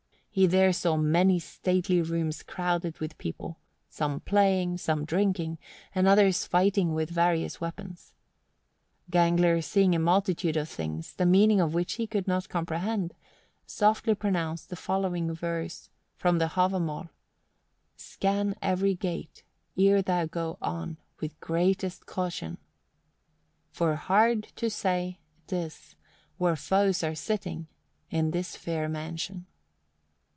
[0.33, 3.59] He there saw many stately rooms crowded with people,
[3.89, 5.57] some playing, some drinking,
[5.93, 8.13] and others fighting with various weapons.
[9.09, 13.13] Gangler, seeing a multitude of things, the meaning of which he could not comprehend,
[13.65, 17.09] softly pronounced the following verse (from the Havamal, st.
[17.09, 17.11] i.):
[17.97, 19.43] "Scan every gate
[19.77, 22.57] Ere thou go on, With greatest caution;
[23.69, 25.97] For hard to say 'tis
[26.37, 27.67] Where foes are sitting
[28.09, 29.47] In this fair mansion."